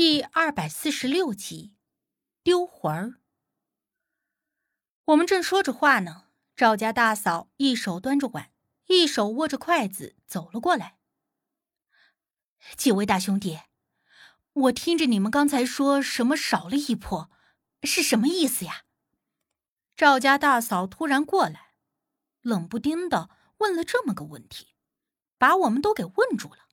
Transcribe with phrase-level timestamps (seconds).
[0.00, 1.74] 第二百四十六集，
[2.44, 3.20] 丢魂儿。
[5.06, 8.52] 我们正说着话呢，赵家大嫂一手端着碗，
[8.86, 11.00] 一手握着筷子走了过来。
[12.76, 13.58] 几位大兄弟，
[14.52, 17.28] 我听着你们刚才说什么少了一魄，
[17.82, 18.84] 是什么意思呀？
[19.96, 21.72] 赵家大嫂突然过来，
[22.42, 24.76] 冷不丁的问了这么个问题，
[25.38, 26.68] 把我们都给问住了。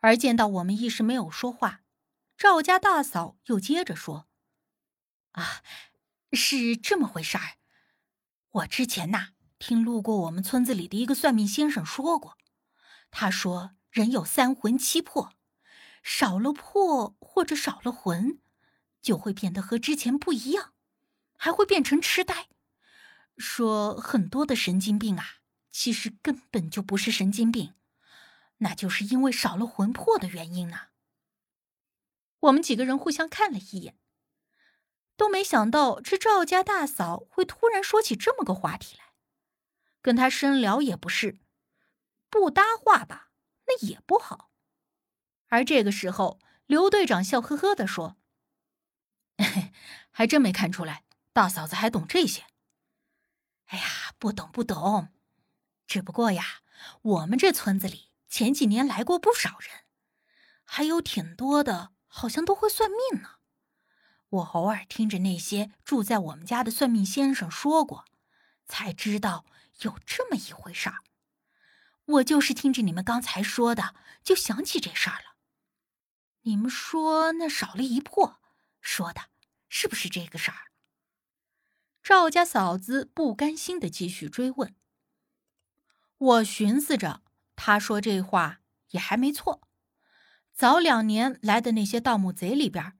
[0.00, 1.82] 而见到我们一时没有说话。
[2.36, 4.28] 赵家大嫂又接着说
[5.32, 5.62] ：“啊，
[6.32, 7.56] 是这么回事儿。
[8.50, 12.36] 我之前呐，听路过我们村子里的一个算命先生说过，
[13.10, 15.32] 他说人有三魂七魄，
[16.02, 18.38] 少了魄或者少了魂，
[19.00, 20.74] 就会变得和之前不一样，
[21.38, 22.48] 还会变成痴呆。
[23.38, 25.24] 说很多的神经病啊，
[25.70, 27.72] 其实根本就不是神经病，
[28.58, 30.88] 那就是因为少了魂魄的原因呢。”
[32.46, 33.98] 我们几个人互相看了一眼，
[35.16, 39.04] 都没想到这赵家大嫂会突然说起这么个话题来。
[40.00, 41.40] 跟她深聊也不是，
[42.30, 43.30] 不搭话吧，
[43.66, 44.50] 那也不好。
[45.48, 48.16] 而这个时候，刘队长笑呵呵的说
[50.10, 52.44] ：“还真没看出来，大嫂子还懂这些。
[53.66, 55.08] 哎呀，不懂不懂，
[55.88, 56.62] 只不过呀，
[57.02, 59.84] 我们这村子里前几年来过不少人，
[60.64, 63.32] 还有挺多的。”好像都会算命呢。
[64.30, 68.06] 我偶尔听着那些住在我们家的算命先生说过，
[68.64, 69.44] 才知道
[69.82, 71.00] 有这么一回事儿。
[72.06, 75.36] 我就是听着你们刚才说的，就想起这事儿了。
[76.42, 78.40] 你们说那少了一魄，
[78.80, 79.26] 说的
[79.68, 80.72] 是不是这个事儿？
[82.02, 84.74] 赵家嫂子不甘心的继续追问。
[86.16, 87.22] 我寻思着，
[87.54, 88.60] 他说这话
[88.92, 89.65] 也还没错。
[90.56, 92.94] 早两年来的那些盗墓贼里边，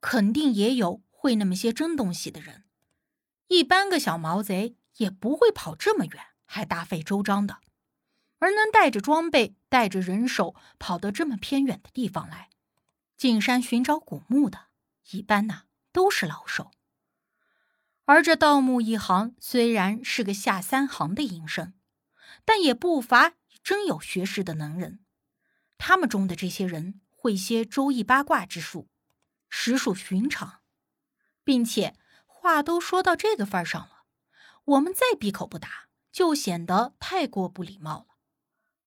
[0.00, 2.64] 肯定也有会那么些真东西的人。
[3.48, 7.58] 一般个小毛贼也不会跑这么远，还大费周章的。
[8.38, 12.48] 而能带着装备、带着人手跑到这么偏远的地方来，
[13.18, 14.68] 进山寻找古墓的，
[15.10, 16.70] 一般呐都是老手。
[18.06, 21.74] 而这盗墓一行虽然是个下三行的营生，
[22.46, 25.03] 但也不乏真有学识的能人。
[25.78, 28.88] 他们中的这些人会些周易八卦之术，
[29.48, 30.60] 实属寻常，
[31.42, 31.96] 并且
[32.26, 34.04] 话都说到这个份上了，
[34.64, 38.16] 我们再闭口不答，就显得太过不礼貌了。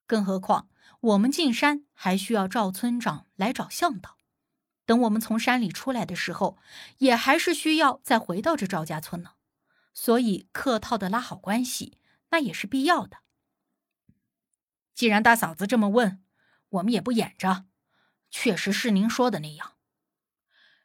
[0.05, 0.69] 更何况
[1.01, 4.17] 我们进山还需要赵村长来找向导，
[4.85, 6.57] 等我们从山里出来的时候，
[6.99, 9.31] 也还是需要再回到这赵家村呢。
[9.93, 11.99] 所以客套的拉好关系，
[12.29, 13.17] 那也是必要的。
[14.93, 16.23] 既然大嫂子这么问。
[16.69, 17.65] 我们也不掩着，
[18.29, 19.75] 确实是您说的那样。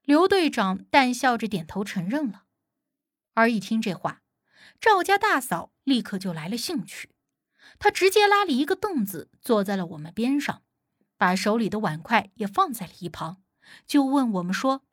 [0.02, 2.44] 刘队长淡笑着点头承认了。
[3.34, 4.22] 而一听这话，
[4.80, 7.10] 赵家大嫂立刻就来了兴趣，
[7.78, 10.62] 她直接拉了一个凳子坐在了我们边上，
[11.16, 13.42] 把手里的碗筷也放在了一旁，
[13.86, 14.84] 就问我们说：“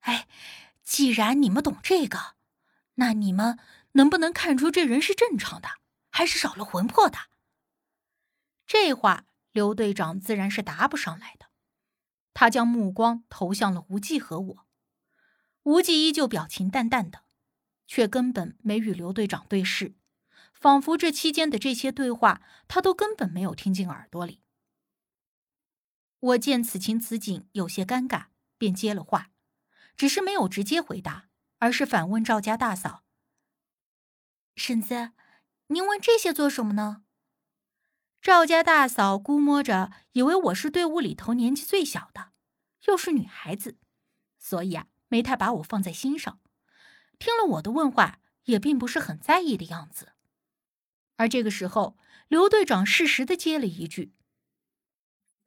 [0.00, 0.26] 哎，
[0.82, 2.36] 既然你们懂这个，
[2.94, 3.58] 那你们
[3.92, 5.68] 能不能看出这人是正常的，
[6.10, 7.18] 还是少了魂魄的？”
[8.66, 9.26] 这话。
[9.52, 11.46] 刘队长自然是答不上来的，
[12.32, 14.66] 他将目光投向了无忌和我。
[15.64, 17.24] 无忌依旧表情淡淡的，
[17.86, 19.94] 却根本没与刘队长对视，
[20.54, 24.42] 仿佛这期间的这些对话他都根本没有听进耳朵里。
[26.20, 29.30] 我见此情此景有些尴尬，便接了话，
[29.96, 31.28] 只是没有直接回答，
[31.58, 33.04] 而是反问赵家大嫂
[34.54, 35.12] ：“婶子，
[35.66, 37.04] 您问这些做什么呢？”
[38.20, 42.32] 赵家大嫂估摸着，以为我是队伍里头年纪最小的，
[42.84, 43.78] 又是女孩子，
[44.38, 46.38] 所以啊，没太把我放在心上。
[47.18, 50.12] 听了我的问话，也并不是很在意的样子。
[51.16, 51.96] 而这个时候，
[52.28, 54.12] 刘队长适时的接了一句：“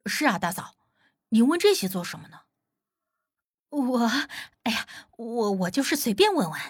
[0.06, 0.76] 是啊，大嫂，
[1.28, 2.40] 你问这些做什么呢？”
[3.70, 4.06] 我，
[4.64, 6.60] 哎呀，我我就是随便问问。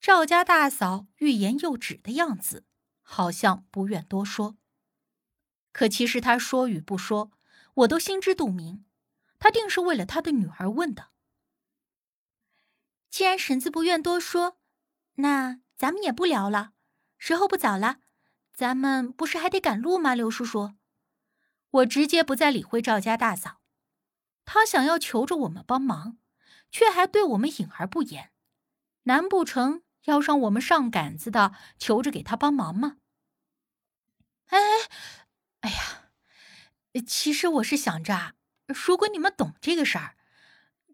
[0.00, 2.64] 赵家大嫂欲言又止的样子，
[3.02, 4.56] 好像不愿多说。
[5.72, 7.30] 可其实他说与不说，
[7.74, 8.84] 我都心知肚明，
[9.38, 11.10] 他定是为了他的女儿问的。
[13.08, 14.58] 既然婶子不愿多说，
[15.14, 16.72] 那咱们也不聊了。
[17.18, 17.98] 时候不早了，
[18.52, 20.14] 咱们不是还得赶路吗？
[20.14, 20.74] 刘叔叔，
[21.70, 23.60] 我直接不再理会赵家大嫂，
[24.44, 26.18] 他想要求着我们帮忙，
[26.70, 28.32] 却还对我们隐而不言，
[29.04, 32.96] 难不成要让我们上杆子的求着给他帮忙吗？
[34.46, 34.58] 哎。
[34.58, 35.19] 哎
[35.60, 36.10] 哎呀，
[37.06, 38.34] 其实我是想着，
[38.66, 40.16] 如果你们懂这个事儿，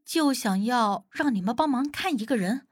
[0.05, 2.69] 就想要让你们帮忙看一个人，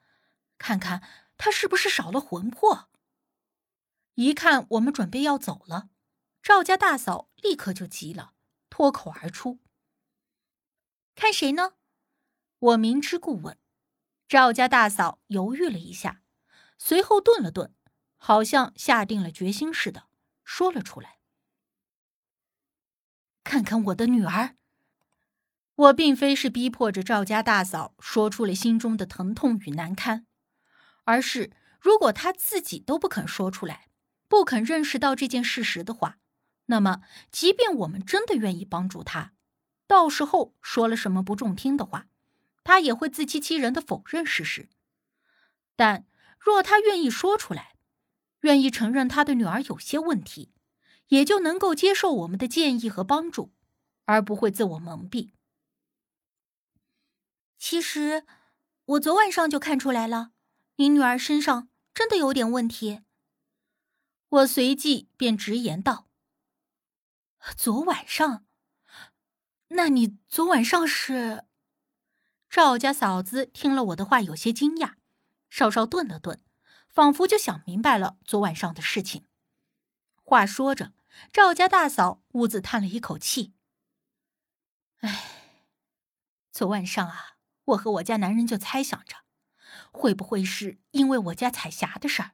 [0.58, 1.02] 看看
[1.36, 2.90] 他是不是少了魂魄。
[4.14, 5.88] 一看我们准备要走了，
[6.42, 8.34] 赵家大嫂立刻就急了，
[8.70, 9.58] 脱口而出
[11.14, 11.74] ：“看谁呢？”
[12.58, 13.58] 我明知故问。
[14.28, 16.22] 赵家大嫂犹豫了一下，
[16.78, 17.74] 随后顿了顿，
[18.16, 20.08] 好像下定了决心似的，
[20.44, 21.18] 说了出来
[23.44, 24.56] ：“看看我的女儿。”
[25.76, 30.26] 我并非是逼迫着赵家大嫂说出了心中的疼痛与难堪，
[31.04, 33.88] 而是如果她自己都不肯说出来，
[34.26, 36.18] 不肯认识到这件事实的话，
[36.66, 39.32] 那么即便我们真的愿意帮助她，
[39.86, 42.06] 到时候说了什么不中听的话。
[42.66, 44.70] 他也会自欺欺人的否认事实，
[45.76, 46.06] 但
[46.38, 47.74] 若他愿意说出来，
[48.40, 50.53] 愿意承认他的女儿有些问题，
[51.08, 53.52] 也就能够接受我们的建议和帮助，
[54.04, 55.32] 而不会自我蒙蔽。
[57.58, 58.26] 其实，
[58.84, 60.32] 我昨晚上就看出来了，
[60.76, 63.02] 你女儿身上真的有点问题。
[64.28, 66.08] 我随即便直言道
[67.56, 68.44] ：“昨晚上？
[69.68, 71.44] 那你昨晚上是？”
[72.50, 74.94] 赵家嫂子听了我的话，有些惊讶，
[75.48, 76.40] 稍稍顿了顿，
[76.88, 79.26] 仿佛就想明白了昨晚上的事情。
[80.24, 80.92] 话说着，
[81.32, 83.52] 赵家大嫂兀自叹了一口气
[85.00, 85.60] ：“哎，
[86.50, 87.36] 昨晚上啊，
[87.66, 89.18] 我和我家男人就猜想着，
[89.92, 92.30] 会不会是因为我家彩霞的事儿？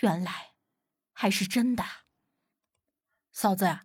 [0.00, 0.52] 原来
[1.12, 1.84] 还是真的。
[3.32, 3.80] 嫂子，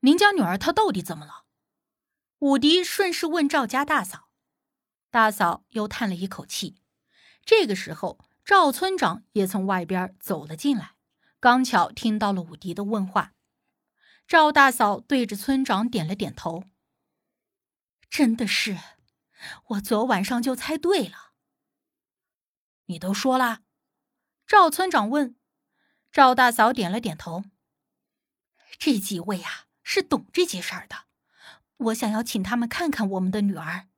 [0.00, 1.44] 您家女儿她到底怎么了？”
[2.38, 4.28] 武迪顺势问赵家大嫂。
[5.10, 6.80] 大嫂又叹了一口气。
[7.44, 10.97] 这个时候，赵村长也从外边走了进来，
[11.40, 13.34] 刚巧听到了武迪的问话。
[14.26, 16.64] 赵大嫂对着村长点了点头
[18.10, 18.76] ：“真的是，
[19.68, 21.32] 我昨晚上就猜对了。”
[22.86, 23.60] 你都说了？
[24.46, 25.36] 赵村长问。
[26.10, 27.44] 赵大嫂点了点头
[28.78, 31.06] ：“这几位啊，是懂这些事儿的。
[31.76, 33.88] 我想要请他们看看我们的女儿。”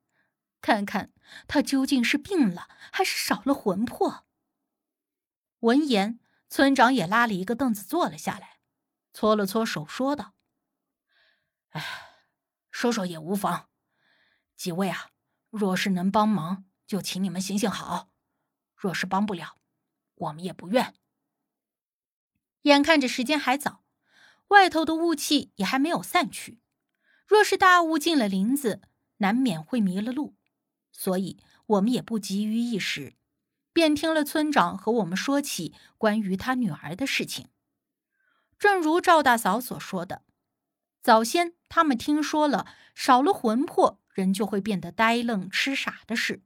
[0.60, 1.12] 看看
[1.48, 4.26] 她究竟是病了，还是少了魂魄。
[5.60, 6.20] 闻言，
[6.50, 8.58] 村长也拉了一个凳子坐了下来，
[9.12, 10.34] 搓了搓手，说道
[11.70, 11.82] ：“哎，
[12.72, 13.68] 说说也无妨。
[14.56, 15.12] 几位啊，
[15.48, 18.10] 若是能帮忙，就请你们行行好；
[18.74, 19.58] 若是帮不了，
[20.16, 20.96] 我们也不怨。
[22.62, 23.84] 眼看着时间还早，
[24.48, 26.60] 外头的雾气也还没有散去，
[27.28, 28.82] 若是大雾进了林子，
[29.18, 30.36] 难免会迷了路。”
[30.90, 33.16] 所以，我们也不急于一时，
[33.72, 37.48] 便听了村长和我们说起关于他女儿的事情。
[38.58, 40.22] 正如赵大嫂所说的，
[41.02, 46.42] 早先他们听说了少了魂魄，人就会变得呆愣痴傻的事。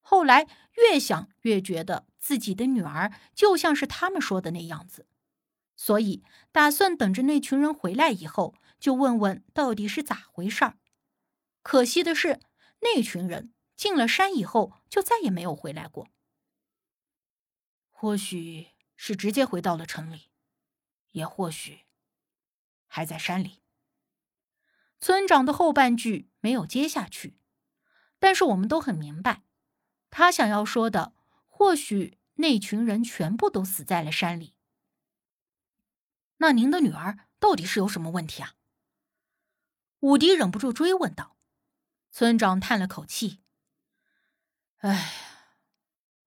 [0.00, 0.46] 后来
[0.76, 5.06] 越想越觉得自己的女儿就像是他们说的那样子，
[5.76, 6.22] 所以
[6.52, 10.76] 打算等着那群人回来以后，就问问到底是咋回事儿。
[11.62, 12.40] 可惜的是，
[12.80, 13.52] 那群人。
[13.76, 16.06] 进了山以后，就再也没有回来过。
[18.04, 18.66] 或许
[18.96, 20.28] 是直接回到了城里，
[21.12, 21.86] 也或许
[22.86, 23.62] 还在山里。
[25.00, 27.38] 村长的后半句没有接下去，
[28.18, 29.44] 但是我们都很明白，
[30.10, 31.14] 他想要说的，
[31.46, 34.54] 或许那群人全部都死在了山里。
[36.36, 38.56] 那您的女儿到底是有什么问题啊？
[40.00, 41.38] 武迪忍不住追问道。
[42.10, 43.40] 村长叹了口气。
[44.80, 45.10] 哎，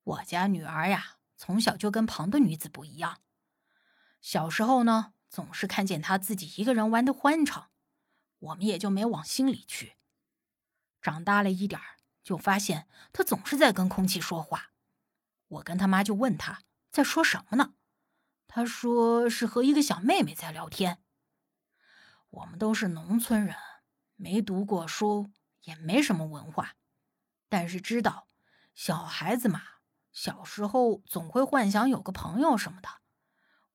[0.01, 3.21] 我家女儿呀，从小就跟旁的女子不一样。
[4.19, 7.69] 小时候呢，总是看见她自己一个人玩的欢畅，
[8.39, 9.97] 我们也就没往心里去。
[11.01, 14.71] 长大了一点儿就发现她总是在跟空气说话。
[15.47, 17.75] 我跟他妈就问她在说什么呢，
[18.47, 20.97] 她说是和一个小妹妹在聊天。
[22.29, 23.55] 我们都是农村人，
[24.15, 26.75] 没读过书，也没什么文化，
[27.47, 28.27] 但是知道。
[28.75, 29.61] 小孩子嘛，
[30.17, 32.89] 小时候总会幻想有个朋友什么的，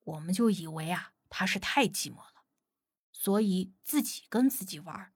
[0.02, 2.42] 我们就以为啊他是太寂寞了，
[3.12, 5.12] 所以自己跟自己玩，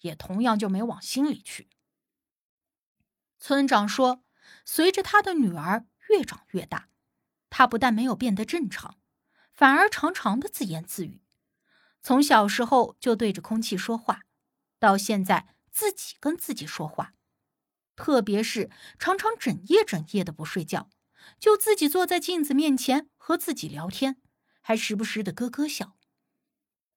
[0.00, 1.68] 也同样就没往心里去。
[3.38, 4.24] 村长说，
[4.64, 6.88] 随着他的女儿越长越大，
[7.50, 8.96] 他不但没有变得正常，
[9.52, 11.20] 反而常常的自言自语，
[12.00, 14.22] 从小时候就对着空气说话，
[14.78, 17.12] 到现在自己跟自己说话。
[17.96, 20.90] 特别是常常整夜整夜的不睡觉，
[21.38, 24.20] 就自己坐在镜子面前和自己聊天，
[24.60, 25.96] 还时不时的咯咯笑。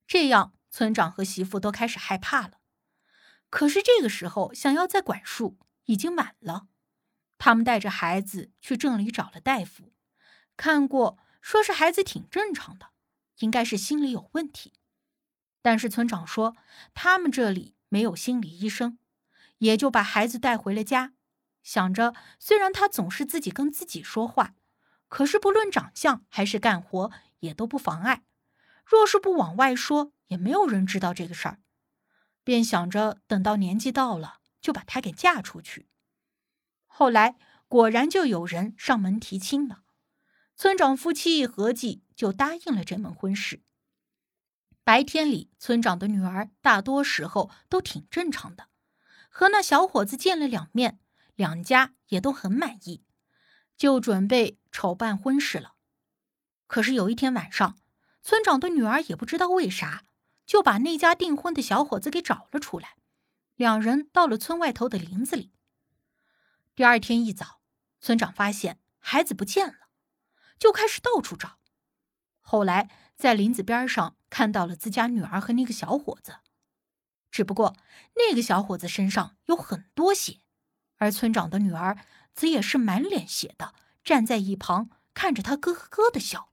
[0.05, 2.59] 这样，村长和媳妇都开始害怕了，
[3.49, 6.67] 可是这个时候想要再管束已经晚了。
[7.37, 9.93] 他们带着孩子去镇里找了大夫，
[10.55, 12.87] 看过，说是孩子挺正常的，
[13.39, 14.73] 应该是心理有问题。
[15.61, 16.55] 但是村长说
[16.93, 18.97] 他们这里没有心理医生，
[19.59, 21.13] 也就把孩子带回了家，
[21.63, 24.55] 想着虽然他总是自己跟自己说话，
[25.07, 28.23] 可是不论长相还是干活也都不妨碍。
[28.85, 31.59] 若是不往外说，也没有人知道这个事儿。
[32.43, 35.87] 便想着等到年纪到了，就把她给嫁出去。
[36.85, 37.35] 后来
[37.67, 39.83] 果然就有人上门提亲了，
[40.55, 43.61] 村长夫妻一合计，就答应了这门婚事。
[44.85, 48.69] 白天里，村长的女儿大多时候都挺正常的，
[49.37, 50.99] 和那小伙子见了两面，
[51.35, 53.03] 两家也都很满意，
[53.77, 55.75] 就准备筹办婚事了。
[56.65, 57.77] 可是有一天晚上，
[58.23, 60.05] 村长的女儿也不知道为啥。
[60.47, 62.95] 就把那家订婚的小伙子给找了出来，
[63.55, 65.53] 两人到了村外头的林子里。
[66.73, 67.61] 第二天一早，
[68.01, 69.89] 村长发现孩子不见了，
[70.57, 71.59] 就开始到处找。
[72.39, 76.37] 后来在林子边上看到了自家女儿和那个小伙子，
[77.37, 77.75] 只不过
[78.15, 80.39] 那个小伙子身上有很多血，
[80.97, 81.95] 而村长的女儿
[82.33, 86.49] 则也是满脸血的，站在一旁看着他咯咯咯的笑。